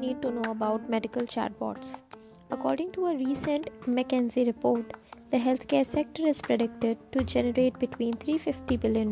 need 0.00 0.22
to 0.22 0.30
know 0.30 0.50
about 0.50 0.88
medical 0.88 1.22
chatbots. 1.22 2.02
According 2.50 2.92
to 2.92 3.06
a 3.06 3.16
recent 3.16 3.70
McKinsey 3.82 4.46
report, 4.46 4.96
the 5.30 5.38
healthcare 5.38 5.86
sector 5.86 6.26
is 6.26 6.42
predicted 6.42 6.98
to 7.12 7.22
generate 7.22 7.78
between 7.78 8.14
$350 8.14 8.80
billion 8.80 9.08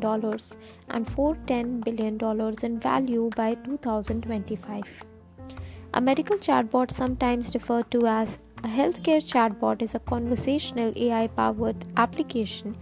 and 0.89 1.07
$410 1.07 1.85
billion 1.85 2.55
in 2.65 2.81
value 2.81 3.31
by 3.37 3.55
2025. 3.55 5.05
A 5.95 6.01
medical 6.01 6.37
chatbot, 6.37 6.91
sometimes 6.91 7.55
referred 7.55 7.91
to 7.93 8.07
as 8.07 8.41
a 8.65 8.69
healthcare 8.69 9.23
chatbot, 9.33 9.81
is 9.81 9.95
a 9.95 10.01
conversational 10.01 10.93
AI 10.97 11.29
powered 11.29 11.85
application 11.97 12.77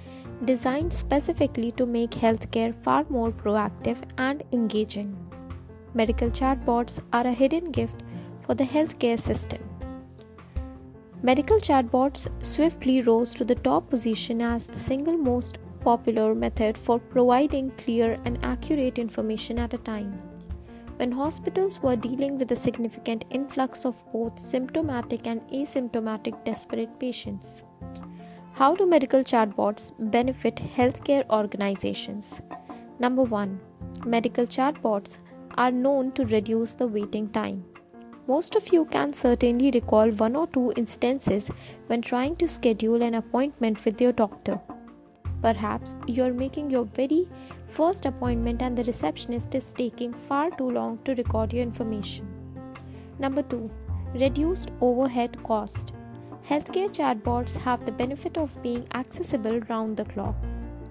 designed 0.44 0.92
specifically 0.92 1.72
to 1.72 1.84
make 1.84 2.10
healthcare 2.10 2.74
far 2.82 3.04
more 3.10 3.30
proactive 3.30 3.98
and 4.16 4.42
engaging. 4.52 5.14
Medical 5.92 6.28
chatbots 6.28 7.02
are 7.12 7.26
a 7.26 7.32
hidden 7.32 7.70
gift 7.70 8.02
for 8.46 8.54
the 8.54 8.64
healthcare 8.64 9.18
system. 9.18 9.60
Medical 11.22 11.58
chatbots 11.58 12.28
swiftly 12.44 13.02
rose 13.02 13.34
to 13.34 13.44
the 13.44 13.54
top 13.56 13.88
position 13.90 14.40
as 14.40 14.66
the 14.66 14.78
single 14.78 15.16
most 15.16 15.58
popular 15.80 16.34
method 16.34 16.78
for 16.78 16.98
providing 16.98 17.70
clear 17.72 18.20
and 18.24 18.38
accurate 18.44 18.98
information 18.98 19.58
at 19.58 19.74
a 19.74 19.78
time. 19.78 20.12
When 20.96 21.12
hospitals 21.12 21.82
were 21.82 21.96
dealing 21.96 22.38
with 22.38 22.52
a 22.52 22.56
significant 22.56 23.24
influx 23.30 23.84
of 23.84 24.02
both 24.12 24.38
symptomatic 24.38 25.26
and 25.26 25.40
asymptomatic 25.48 26.44
desperate 26.44 26.98
patients. 26.98 27.62
How 28.54 28.74
do 28.74 28.86
medical 28.86 29.20
chatbots 29.20 29.92
benefit 29.98 30.56
healthcare 30.56 31.28
organizations? 31.28 32.40
Number 32.98 33.22
1. 33.22 33.60
Medical 34.06 34.46
chatbots 34.46 35.18
are 35.56 35.70
known 35.70 36.12
to 36.12 36.24
reduce 36.24 36.74
the 36.74 36.86
waiting 36.86 37.28
time. 37.30 37.64
Most 38.28 38.56
of 38.56 38.72
you 38.72 38.84
can 38.86 39.12
certainly 39.12 39.70
recall 39.70 40.10
one 40.10 40.34
or 40.34 40.48
two 40.48 40.72
instances 40.76 41.48
when 41.86 42.02
trying 42.02 42.34
to 42.36 42.48
schedule 42.48 43.00
an 43.00 43.14
appointment 43.14 43.84
with 43.84 44.00
your 44.00 44.10
doctor. 44.10 44.58
Perhaps 45.42 45.94
you're 46.08 46.32
making 46.32 46.70
your 46.70 46.84
very 46.86 47.28
first 47.68 48.04
appointment 48.04 48.62
and 48.62 48.76
the 48.76 48.82
receptionist 48.82 49.54
is 49.54 49.72
taking 49.72 50.12
far 50.12 50.50
too 50.50 50.68
long 50.68 50.98
to 51.04 51.14
record 51.14 51.52
your 51.52 51.62
information. 51.62 52.26
Number 53.20 53.42
2. 53.42 53.70
Reduced 54.14 54.72
overhead 54.80 55.40
cost. 55.44 55.92
Healthcare 56.48 56.90
chatbots 56.90 57.56
have 57.56 57.84
the 57.86 57.92
benefit 57.92 58.36
of 58.36 58.60
being 58.60 58.88
accessible 58.94 59.60
round 59.68 59.96
the 59.96 60.04
clock. 60.04 60.34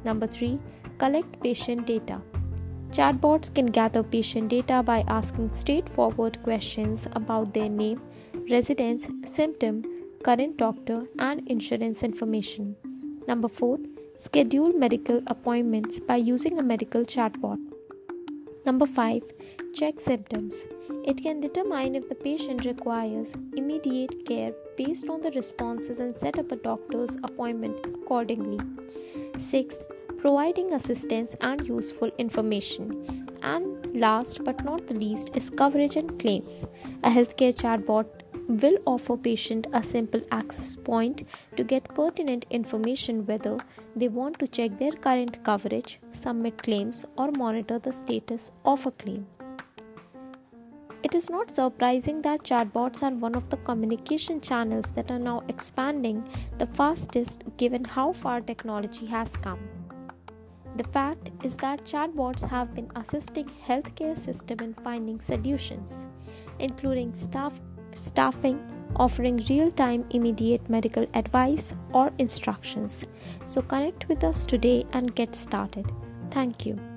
Number 0.06 0.28
3. 0.28 0.58
Collect 1.00 1.42
patient 1.42 1.86
data. 1.86 2.22
Chatbots 2.96 3.54
can 3.54 3.66
gather 3.66 4.02
patient 4.04 4.48
data 4.48 4.82
by 4.82 5.04
asking 5.10 5.52
straightforward 5.52 6.42
questions 6.44 7.06
about 7.12 7.54
their 7.54 7.68
name, 7.68 8.02
residence, 8.50 9.10
symptom, 9.26 9.84
current 10.24 10.56
doctor, 10.56 11.04
and 11.20 11.46
insurance 11.50 12.04
information. 12.04 12.78
Number 13.28 13.50
4. 13.50 13.80
Schedule 14.16 14.72
medical 14.72 15.22
appointments 15.28 16.00
by 16.00 16.16
using 16.16 16.58
a 16.58 16.64
medical 16.64 17.02
chatbot. 17.02 17.60
Number 18.66 18.86
5. 18.86 19.24
Check 19.74 20.00
symptoms. 20.00 20.66
It 21.04 21.22
can 21.22 21.42
determine 21.42 21.96
if 21.96 22.08
the 22.08 22.16
patient 22.16 22.64
requires 22.64 23.36
immediate 23.58 24.26
care 24.26 24.54
based 24.78 25.10
on 25.10 25.20
the 25.20 25.32
responses 25.32 26.00
and 26.00 26.16
set 26.16 26.40
up 26.40 26.50
a 26.54 26.56
doctor's 26.56 27.18
appointment 27.24 27.86
accordingly. 27.88 28.62
Sixth, 29.38 29.84
providing 30.26 30.74
assistance 30.74 31.36
and 31.42 31.68
useful 31.68 32.12
information. 32.18 32.86
And 33.44 33.96
last 33.96 34.44
but 34.44 34.64
not 34.66 34.88
the 34.88 34.96
least 34.96 35.38
is 35.38 35.52
coverage 35.52 35.98
and 35.98 36.18
claims. 36.20 36.66
A 37.04 37.12
healthcare 37.12 37.56
chatbot 37.64 38.08
will 38.64 38.80
offer 38.88 39.18
patient 39.18 39.68
a 39.72 39.84
simple 39.84 40.24
access 40.32 40.76
point 40.78 41.28
to 41.58 41.64
get 41.64 41.94
pertinent 41.94 42.48
information 42.50 43.24
whether 43.28 43.60
they 43.96 44.08
want 44.08 44.40
to 44.40 44.48
check 44.48 44.80
their 44.80 44.94
current 44.94 45.44
coverage, 45.44 46.00
submit 46.12 46.64
claims 46.64 47.06
or 47.18 47.32
monitor 47.32 47.78
the 47.78 47.94
status 47.94 48.52
of 48.66 48.84
a 48.88 48.92
claim. 48.92 49.28
It 51.04 51.14
is 51.14 51.30
not 51.30 51.52
surprising 51.52 52.24
that 52.24 52.42
chatbots 52.42 53.04
are 53.04 53.14
one 53.14 53.36
of 53.36 53.52
the 53.52 53.58
communication 53.58 54.42
channels 54.42 54.92
that 54.94 55.12
are 55.12 55.20
now 55.20 55.44
expanding 55.50 56.28
the 56.58 56.66
fastest 56.66 57.44
given 57.58 57.84
how 57.84 58.12
far 58.12 58.42
technology 58.42 59.06
has 59.06 59.38
come. 59.38 59.75
The 60.76 60.84
fact 60.84 61.32
is 61.44 61.56
that 61.58 61.86
chatbots 61.86 62.48
have 62.50 62.76
been 62.76 62.92
assisting 62.96 63.50
healthcare 63.68 64.18
system 64.18 64.60
in 64.60 64.74
finding 64.74 65.22
solutions, 65.22 66.08
including 66.60 67.14
staff 67.14 67.62
staffing, 67.96 68.60
offering 68.98 69.38
real-time 69.50 70.06
immediate 70.10 70.70
medical 70.70 71.06
advice 71.14 71.76
or 71.94 72.12
instructions. 72.18 73.08
So 73.46 73.62
connect 73.62 74.10
with 74.10 74.24
us 74.24 74.46
today 74.46 74.86
and 74.92 75.16
get 75.16 75.34
started. 75.34 75.90
Thank 76.30 76.66
you. 76.66 76.95